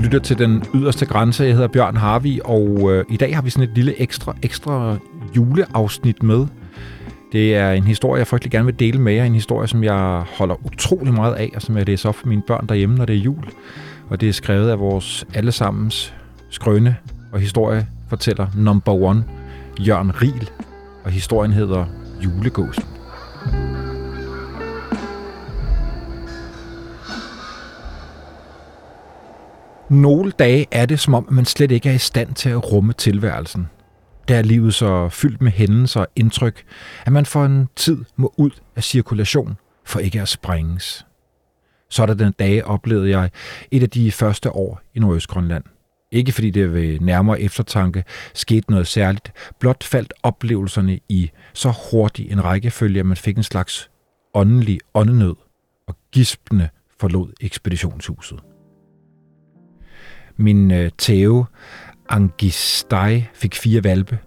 [0.00, 1.44] lytter til den yderste grænse.
[1.44, 4.96] Jeg hedder Bjørn Harvi, og øh, i dag har vi sådan et lille ekstra, ekstra
[5.36, 6.46] juleafsnit med.
[7.32, 9.24] Det er en historie, jeg frygtelig gerne vil dele med jer.
[9.24, 12.42] En historie, som jeg holder utrolig meget af, og som jeg læser op for mine
[12.46, 13.44] børn derhjemme, når det er jul.
[14.08, 16.14] Og det er skrevet af vores allesammens
[16.50, 16.96] skrøne
[17.32, 19.24] og historie fortæller number one,
[19.78, 20.50] Jørgen Riel.
[21.04, 21.84] Og historien hedder
[22.24, 22.89] Julegåsen.
[29.90, 32.92] Nogle dage er det, som om man slet ikke er i stand til at rumme
[32.92, 33.68] tilværelsen.
[34.28, 36.64] Der er livet så fyldt med hændelser og indtryk,
[37.06, 41.06] at man for en tid må ud af cirkulation for ikke at sprænges.
[41.88, 43.30] Så den dage oplevede jeg
[43.70, 45.64] et af de første år i Nordøstgrønland.
[46.12, 48.04] Ikke fordi det ved nærmere eftertanke
[48.34, 53.42] skete noget særligt, blot faldt oplevelserne i så hurtig en rækkefølge, at man fik en
[53.42, 53.90] slags
[54.34, 55.36] åndelig åndenød
[55.86, 56.68] og gispende
[57.00, 58.40] forlod ekspeditionshuset.
[60.40, 61.46] Min øh, tæve
[62.08, 64.18] Angistai fik fire valpe.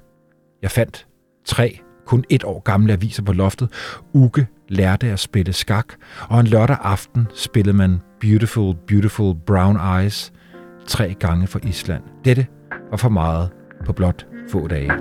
[0.62, 1.08] Jeg fandt
[1.46, 3.70] tre kun et år gamle aviser på loftet.
[4.14, 5.86] Uke lærte at spille skak,
[6.30, 10.34] og en lørdag aften spillede man Beautiful, Beautiful Brown Eyes
[10.88, 12.04] tre gange for Island.
[12.26, 12.48] Dette
[12.92, 13.50] var for meget
[13.86, 14.92] på blot få dage.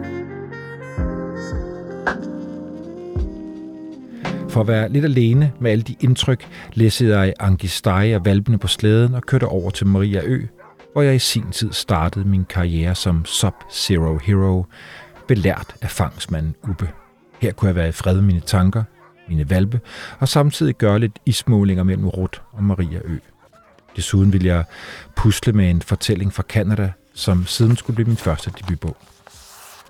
[4.49, 8.69] For at være lidt alene med alle de indtryk, læssede jeg Angistei og valpene på
[8.69, 10.47] slæden og kørte over til Maria Ø,
[10.93, 14.67] hvor jeg i sin tid startede min karriere som Sub-Zero Hero,
[15.29, 16.89] belært af fangsmanden Ubbe.
[17.41, 18.85] Her kunne jeg være i fred med mine tanker,
[19.29, 19.81] mine valpe,
[20.19, 23.19] og samtidig gøre lidt ismålinger mellem Rut og Maria Ø.
[23.97, 24.65] Desuden ville jeg
[25.17, 28.97] pusle med en fortælling fra Kanada, som siden skulle blive min første debutbog.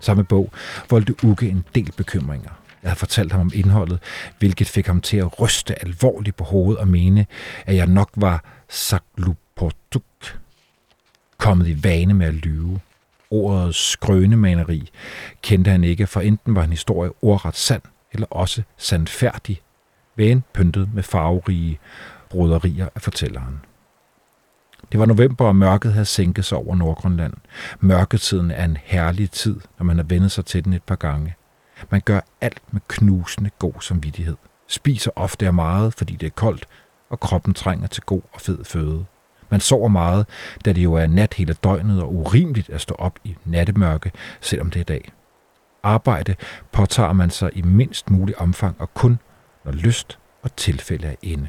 [0.00, 0.52] Samme bog
[0.90, 2.50] voldte Uke en del bekymringer.
[2.82, 3.98] Jeg havde fortalt ham om indholdet,
[4.38, 7.26] hvilket fik ham til at ryste alvorligt på hovedet og mene,
[7.66, 10.02] at jeg nok var sakluportuk,
[11.42, 12.80] kommet i vane med at lyve.
[13.30, 14.90] Ordet skrønemaneri
[15.42, 17.82] kendte han ikke, for enten var en historie ordret sand,
[18.12, 19.60] eller også sandfærdig,
[20.16, 21.78] vægen pyntet med farverige
[22.30, 23.60] broderier af fortælleren.
[24.92, 27.34] Det var november, og mørket havde sænket sig over Nordgrønland.
[27.80, 31.34] Mørketiden er en herlig tid, når man har vendet sig til den et par gange.
[31.90, 34.36] Man gør alt med knusende god samvittighed.
[34.68, 36.66] Spiser ofte af meget, fordi det er koldt,
[37.10, 39.04] og kroppen trænger til god og fed føde.
[39.52, 40.26] Man sover meget,
[40.64, 44.70] da det jo er nat hele døgnet og urimeligt at stå op i nattemørke, selvom
[44.70, 45.12] det er dag.
[45.82, 46.34] Arbejde
[46.72, 49.18] påtager man sig i mindst mulig omfang og kun,
[49.64, 51.48] når lyst og tilfælde er inde.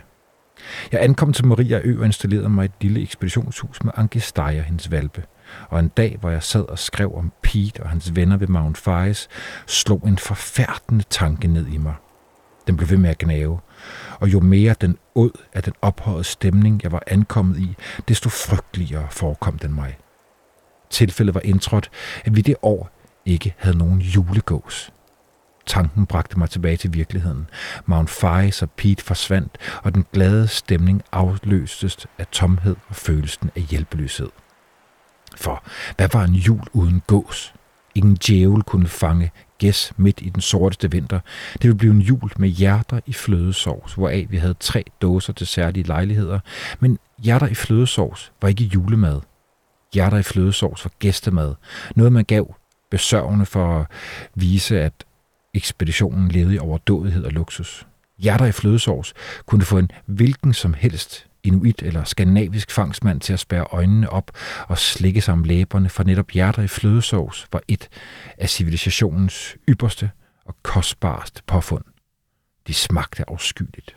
[0.92, 4.62] Jeg ankom til Maria Ø og installerede mig i et lille ekspeditionshus med Anke Steyer,
[4.62, 5.24] hendes valpe.
[5.70, 8.78] Og en dag, hvor jeg sad og skrev om Pete og hans venner ved Mount
[8.78, 9.30] Fies,
[9.68, 11.94] slog en forfærdende tanke ned i mig.
[12.68, 13.60] Den blev ved med at gnave,
[14.20, 17.76] og jo mere den ud af den ophøjede stemning, jeg var ankommet i,
[18.08, 19.98] desto frygteligere forekom den mig.
[20.90, 21.92] Tilfældet var indtrådt,
[22.26, 22.90] at vi det år
[23.26, 24.94] ikke havde nogen julegås.
[25.66, 27.50] Tanken bragte mig tilbage til virkeligheden.
[27.86, 33.62] Mount Fies og Pete forsvandt, og den glade stemning afløstes af tomhed og følelsen af
[33.62, 34.30] hjælpeløshed.
[35.38, 35.64] For
[35.98, 37.54] hvad var en jul uden gås?
[37.96, 39.32] Ingen djævel kunne fange
[39.64, 41.20] gæs midt i den sorteste vinter.
[41.54, 45.48] Det ville blive en jul med hjerter i flødesovs, hvoraf vi havde tre dåser til
[45.48, 46.40] særlige lejligheder.
[46.80, 49.20] Men hjerter i flødesovs var ikke julemad.
[49.94, 51.54] Hjerter i flødesovs var gæstemad.
[51.96, 52.56] Noget man gav
[52.92, 53.86] besørgende for at
[54.36, 54.94] vise, at
[55.54, 57.88] ekspeditionen levede i overdådighed og luksus.
[58.18, 59.14] Hjerter i flødesovs
[59.46, 64.32] kunne få en hvilken som helst inuit eller skandinavisk fangsmand til at spære øjnene op
[64.68, 67.90] og slikke sig om læberne, for netop hjerter i flødesovs var et
[68.38, 70.12] af civilisationens ypperste
[70.46, 71.84] og kostbareste påfund.
[72.68, 73.96] De smagte afskyeligt.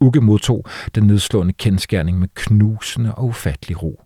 [0.00, 0.64] Uke modtog
[0.94, 4.04] den nedslående kendskærning med knusende og ufattelig ro.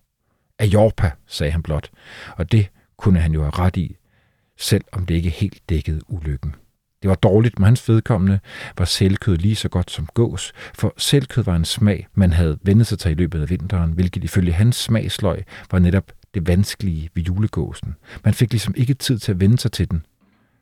[0.59, 1.91] Ajorpa, sagde han blot,
[2.37, 3.97] og det kunne han jo have ret i,
[4.57, 6.55] selv om det ikke helt dækkede ulykken.
[7.05, 8.41] Det var dårligt, men hans vedkommende
[8.79, 12.87] var selvkød lige så godt som gås, for selvkød var en smag, man havde vendt
[12.87, 17.23] sig til i løbet af vinteren, hvilket ifølge hans smagsløg var netop det vanskelige ved
[17.23, 17.95] julegåsen.
[18.25, 20.07] Man fik ligesom ikke tid til at vende sig til den,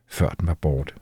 [0.07, 0.93] før den var borte.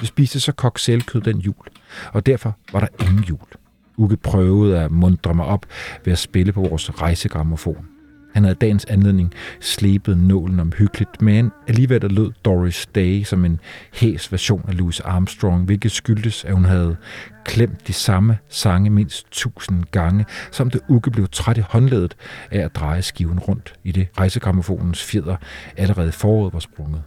[0.00, 1.66] Vi spiste så kok selvkød den jul,
[2.12, 3.48] og derfor var der ingen jul.
[3.96, 5.66] Uke prøvede at mundre mig op
[6.04, 7.91] ved at spille på vores rejsegrammofon.
[8.34, 13.60] Han havde dagens anledning slebet nålen omhyggeligt, men alligevel lød Doris Day som en
[13.92, 16.96] hæs version af Louis Armstrong, hvilket skyldtes, at hun havde
[17.44, 22.16] klemt de samme sange mindst tusind gange, som det uke blev træt i håndledet
[22.50, 25.36] af at dreje skiven rundt i det rejsegrammofonens fjeder
[25.76, 27.02] allerede foråret var sprunget.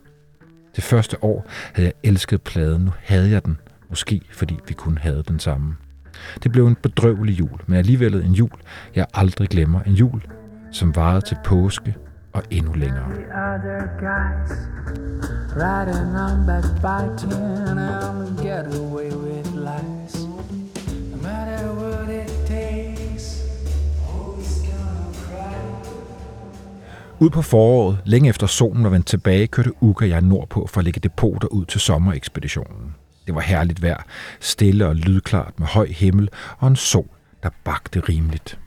[0.75, 3.57] Det første år havde jeg elsket pladen, nu havde jeg den,
[3.89, 5.75] måske fordi vi kun havde den samme.
[6.43, 8.51] Det blev en bedrøvelig jul, men alligevel en jul,
[8.95, 9.81] jeg aldrig glemmer.
[9.81, 10.21] En jul,
[10.75, 11.95] som varede til påske
[12.33, 13.07] og endnu længere.
[15.55, 17.33] Riding on backbiting
[17.79, 20.15] and get away with lies.
[21.11, 23.43] No matter what it takes,
[24.13, 25.55] always gonna cry.
[27.19, 30.79] Ud på foråret, længe efter solen var vendt tilbage, kørte Uka og jeg nordpå for
[30.79, 32.95] at lægge depoter ud til sommerekspeditionen.
[33.27, 34.03] Det var herligt vejr,
[34.39, 37.09] stille og lydklart med høj himmel og en sol,
[37.43, 38.59] der bagte rimeligt.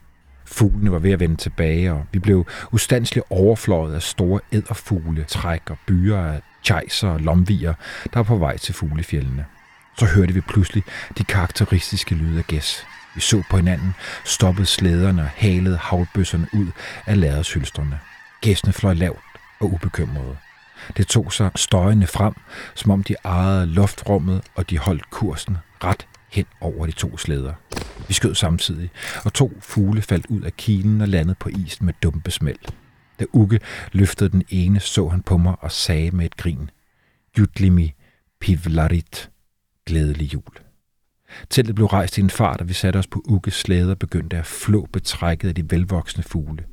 [0.51, 5.69] Fuglene var ved at vende tilbage, og vi blev ustandsligt overfløjet af store æderfugle, træk
[5.69, 7.73] og byer af tjejser og lomvier,
[8.03, 9.45] der var på vej til fuglefjellene.
[9.97, 10.83] Så hørte vi pludselig
[11.17, 12.85] de karakteristiske lyde af gæs.
[13.15, 13.93] Vi så på hinanden,
[14.25, 16.67] stoppede slæderne og halede havlbøsserne ud
[17.05, 17.99] af ladershylstrene.
[18.41, 19.23] Gæsene fløj lavt
[19.59, 20.37] og ubekymrede.
[20.97, 22.33] Det tog sig støjende frem,
[22.75, 27.53] som om de ejede luftrummet, og de holdt kursen ret hen over de to slæder.
[28.09, 28.89] Vi skød samtidig,
[29.25, 32.59] og to fugle faldt ud af kilen og landede på isen med dumpe smæld.
[33.19, 33.59] Da Uge
[33.91, 36.69] løftede den ene, så han på mig og sagde med et grin,
[37.39, 37.93] Jutlimi
[38.39, 39.29] pivlarit,
[39.85, 40.53] glædelig jul.
[41.49, 44.37] Teltet blev rejst i en fart, og vi satte os på Ukkes slæde og begyndte
[44.37, 46.63] at flå betrækket af de velvoksne fugle.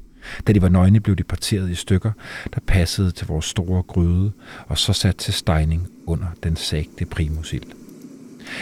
[0.46, 2.12] Da de var nøgne, blev de parteret i stykker,
[2.54, 4.32] der passede til vores store gryde,
[4.66, 7.85] og så sat til stejning under den sagte primusild.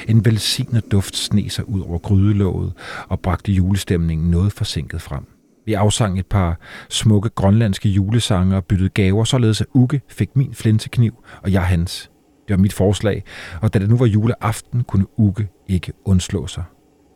[0.09, 2.73] En velsignet duft sne sig ud over grydelåget
[3.09, 5.27] og bragte julestemningen noget forsinket frem.
[5.67, 10.55] Vi afsang et par smukke grønlandske julesange og byttede gaver, således at Uke fik min
[10.55, 12.11] flintekniv, og jeg hans.
[12.49, 13.25] Det var mit forslag,
[13.63, 16.65] og da det nu var juleaften, kunne Uke ikke undslå sig.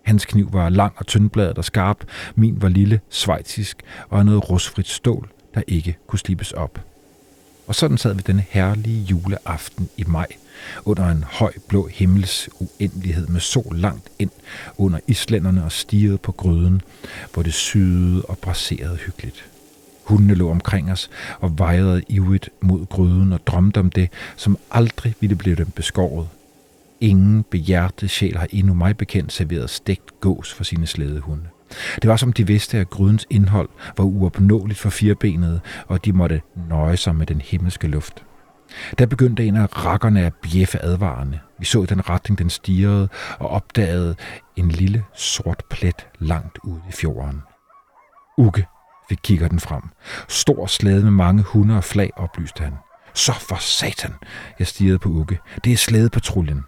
[0.05, 2.05] Hans kniv var lang og tyndbladet og skarp,
[2.35, 6.85] min var lille, svejtisk og noget rustfrit stål, der ikke kunne slippes op.
[7.69, 10.27] Og sådan sad vi denne herlige juleaften i maj,
[10.85, 14.31] under en høj blå himmels uendelighed med sol langt ind
[14.79, 16.83] under islænderne og stirrede på gryden,
[17.33, 19.51] hvor det syede og braserede hyggeligt.
[20.05, 21.11] Hundene lå omkring os
[21.41, 26.29] og vejrede ivrigt mod gryden og drømte om det, som aldrig ville blive dem beskåret.
[27.01, 31.45] Ingen behjertet sjæl har endnu mig bekendt serveret stegt gås for sine slædehunde.
[32.03, 36.41] Det var som de vidste, at grydens indhold var uopnåeligt for firebenede, og de måtte
[36.69, 38.25] nøje sig med den himmelske luft.
[38.99, 41.39] Der begyndte en af rakkerne at bjeffe advarende.
[41.59, 44.15] Vi så den retning, den stirrede, og opdagede
[44.57, 47.43] en lille sort plet langt ude i fjorden.
[48.39, 48.67] Ukke
[49.09, 49.83] fik kigger den frem.
[50.29, 52.75] Stor slæde med mange hunde og flag, oplyste han.
[53.15, 54.15] Så for satan,
[54.59, 55.39] jeg stirrede på Ukke.
[55.65, 56.65] Det er slædepatruljen.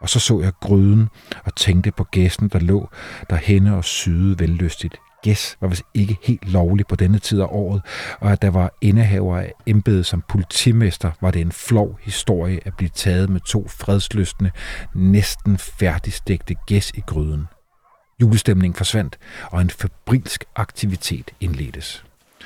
[0.00, 1.08] Og så så jeg gryden
[1.44, 2.88] og tænkte på gæsten, der lå
[3.30, 4.96] derhenne og syede vellystigt.
[5.22, 7.82] Gæs var vist ikke helt lovlig på denne tid af året,
[8.20, 12.76] og at der var indehaver af embedet som politimester, var det en flov historie at
[12.76, 14.50] blive taget med to fredsløsne,
[14.94, 17.46] næsten færdigstegte gæs i gryden.
[18.20, 19.18] Julestemningen forsvandt,
[19.50, 22.04] og en fabrilsk aktivitet indledtes.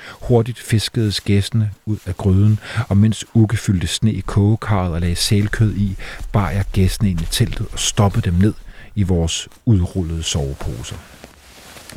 [0.09, 2.59] Hurtigt fiskede gæstene ud af gryden,
[2.89, 5.95] og mens Uke fyldte sne i kogekarret og lagde sælkød i,
[6.31, 8.53] bar jeg gæstene ind i teltet og stoppede dem ned
[8.95, 10.95] i vores udrullede soveposer.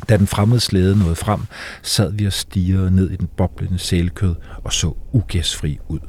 [0.09, 1.41] Da den fremmede slæde nåede frem,
[1.81, 5.99] sad vi og stirrede ned i den boblende sælkød og så ugæstfri ud.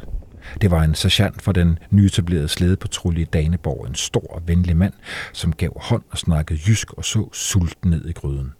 [0.60, 4.92] Det var en sergeant for den nyetablerede slædepatrulje i Daneborg, en stor og venlig mand,
[5.32, 8.52] som gav hånd og snakkede jysk og så sulten ned i gryden.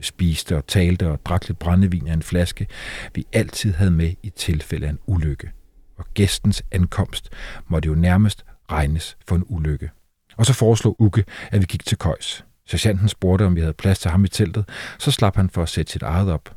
[0.00, 2.66] Spiste og talte og drak lidt brændevin af en flaske,
[3.14, 5.50] vi altid havde med i tilfælde af en ulykke.
[5.98, 7.30] Og gæstens ankomst
[7.66, 9.90] måtte jo nærmest regnes for en ulykke.
[10.36, 12.44] Og så foreslog Uke, at vi gik til køjs.
[12.66, 14.64] Sergeanten spurgte, om vi havde plads til ham i teltet,
[14.98, 16.56] så slap han for at sætte sit eget op.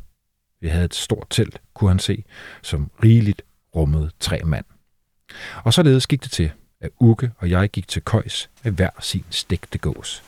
[0.62, 2.24] Vi havde et stort telt, kunne han se,
[2.62, 3.42] som rigeligt
[3.76, 4.66] rummede tre mand.
[5.64, 9.26] Og således gik det til, at Uke og jeg gik til køjs med hver sin
[9.30, 10.24] stegte gås.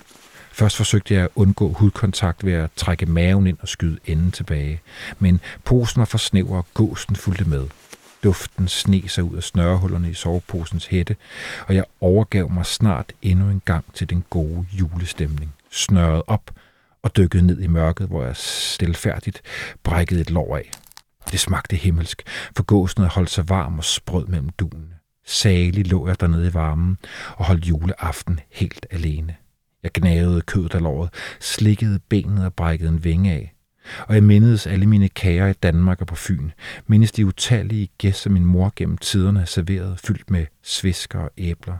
[0.53, 4.81] Først forsøgte jeg at undgå hudkontakt ved at trække maven ind og skyde enden tilbage,
[5.19, 7.67] men posen var for snæver og gåsen fulgte med.
[8.23, 11.15] Duften sne sig ud af snørhullerne i soveposens hætte,
[11.67, 15.53] og jeg overgav mig snart endnu en gang til den gode julestemning.
[15.71, 16.51] Snørrede op
[17.03, 19.41] og dykkede ned i mørket, hvor jeg stilfærdigt
[19.83, 20.71] brækkede et lår af.
[21.31, 22.23] Det smagte himmelsk,
[22.55, 24.95] for gåsen havde holdt sig varm og sprød mellem dunene.
[25.25, 26.97] Salig lå jeg dernede i varmen
[27.35, 29.35] og holdt juleaften helt alene.
[29.83, 31.09] Jeg gnavede kødet af låret,
[31.39, 33.53] slikkede benet og brækkede en vinge af.
[34.07, 36.49] Og jeg mindedes alle mine kager i Danmark og på Fyn,
[36.87, 41.77] mindes de utallige gæster, min mor gennem tiderne har serveret, fyldt med svisker og æbler.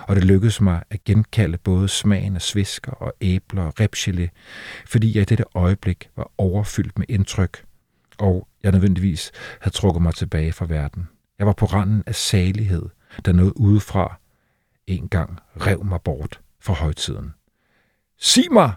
[0.00, 4.28] Og det lykkedes mig at genkalde både smagen af svisker og æbler og repgelé,
[4.86, 7.64] fordi jeg i dette øjeblik var overfyldt med indtryk,
[8.18, 11.08] og jeg nødvendigvis havde trukket mig tilbage fra verden.
[11.38, 12.82] Jeg var på randen af salighed,
[13.24, 14.18] der noget udefra
[14.86, 17.34] en gang rev mig bort for højtiden.
[18.18, 18.72] Sig mig,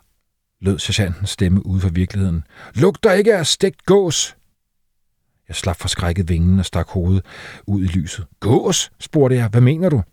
[0.61, 2.43] lød sergeantens stemme ude fra virkeligheden.
[2.75, 4.35] Lugter ikke af stegt gås?
[5.47, 7.25] Jeg slap forskrækket vingen og stak hovedet
[7.67, 8.25] ud i lyset.
[8.39, 9.47] Gås, spurgte jeg.
[9.47, 10.03] Hvad mener du?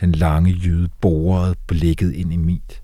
[0.00, 2.82] Den lange jyde borede blikket ind i mit.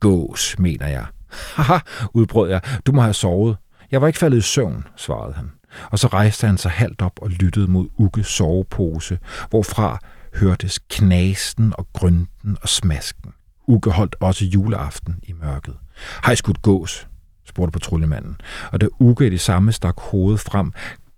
[0.00, 1.06] Gås, mener jeg.
[1.30, 1.78] Haha,
[2.14, 2.60] udbrød jeg.
[2.86, 3.56] Du må have sovet.
[3.90, 5.50] Jeg var ikke faldet i søvn, svarede han.
[5.90, 9.18] Og så rejste han sig halvt op og lyttede mod Ukke sovepose,
[9.50, 9.98] hvorfra
[10.34, 13.32] hørtes knasten og grønten og smasken.
[13.66, 15.74] Uke holdt også juleaften i mørket.
[15.96, 17.08] Har I skudt gås?
[17.44, 18.36] spurgte patruljemanden.
[18.72, 20.72] Og da Uke i det samme stak hovedet frem,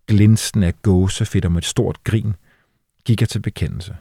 [0.08, 2.34] glinsten af gåsefedt med et stort grin,
[3.04, 3.96] gik jeg til bekendelse.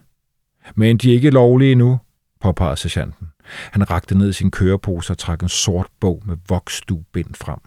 [0.76, 2.00] Men de er ikke lovlige endnu,
[2.42, 3.28] påpegede sergeanten.
[3.72, 7.60] Han rakte ned i sin kørepose og trak en sort bog med voksdubind frem.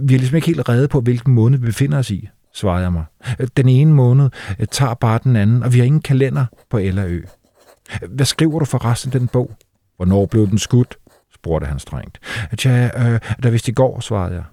[0.00, 2.92] Vi er ligesom ikke helt redde på, hvilken måned vi befinder os i, svarede jeg
[2.92, 3.04] mig.
[3.56, 7.22] Den ene måned øh, tager bare den anden, og vi har ingen kalender på Ellerø.
[8.08, 9.56] Hvad skriver du for resten af den bog?
[9.96, 10.98] Hvornår blev den skudt?
[11.34, 12.20] spurgte han strengt.
[12.58, 14.44] Tja, øh, der vidste i går, svarede jeg.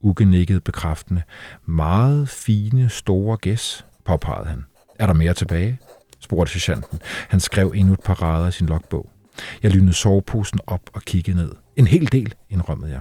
[0.00, 1.22] Uge nikkede bekræftende.
[1.66, 4.64] Meget fine, store gæs, påpegede han.
[4.98, 5.78] Er der mere tilbage?
[6.20, 7.00] spurgte sergeanten.
[7.28, 9.10] Han skrev endnu et par rader i sin logbog.
[9.62, 11.52] Jeg lynede soveposen op og kiggede ned.
[11.76, 13.00] En hel del, indrømmede jeg.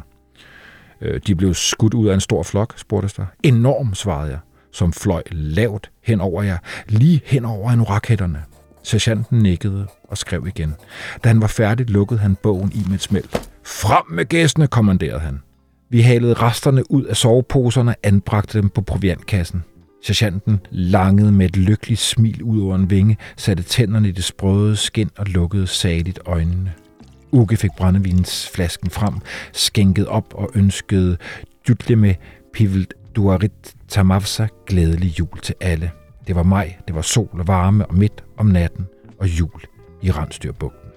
[1.03, 3.25] Øh, de blev skudt ud af en stor flok, spurgte der.
[3.43, 4.39] Enorm, svarede jeg,
[4.71, 6.57] som fløj lavt hen over jer,
[6.87, 8.43] lige hen over en raketterne.
[8.83, 10.75] Sergeanten nikkede og skrev igen.
[11.23, 13.49] Da han var færdig, lukkede han bogen i med et smelt.
[13.65, 15.41] Frem med gæstene, kommanderede han.
[15.89, 19.63] Vi halede resterne ud af soveposerne og anbragte dem på proviantkassen.
[20.03, 24.75] Sergeanten langede med et lykkeligt smil ud over en vinge, satte tænderne i det sprøde
[24.75, 26.73] skin og lukkede saligt øjnene.
[27.33, 29.13] Uke fik brændevinsflasken frem,
[29.53, 31.17] skænkede op og ønskede
[31.67, 32.15] dytle med
[32.53, 35.91] Pivelt Duarit Tamavsa glædelig jul til alle.
[36.27, 38.85] Det var maj, det var sol og varme og midt om natten
[39.19, 39.61] og jul
[40.01, 40.89] i Randstyrbugten.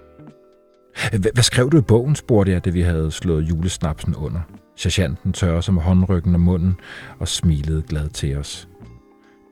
[1.32, 4.40] Hvad skrev du i bogen, spurgte jeg, da vi havde slået julesnapsen under.
[4.76, 6.74] Sergeanten tørrede sig med håndryggen og munden
[7.18, 8.68] og smilede glad til os.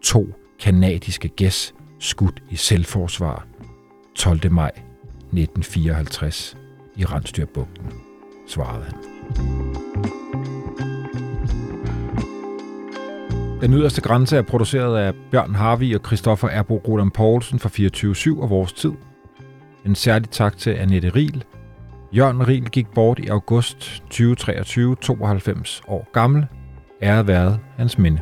[0.02, 0.26] To
[0.60, 3.46] kanadiske gæs skudt i selvforsvar
[4.16, 4.52] 12.
[4.52, 6.56] maj 1954
[6.96, 7.92] i Randstyrbugten,
[8.46, 8.94] svarede han.
[13.60, 17.68] Den yderste grænse er produceret af Bjørn Harvi og Christoffer Erbo Roland Poulsen fra
[18.36, 18.92] 24-7 og vores tid.
[19.86, 21.44] En særlig tak til Annette Riel.
[22.12, 26.46] Jørgen Riel gik bort i august 2023, 92 år gammel.
[27.02, 28.20] Æret været hans minde.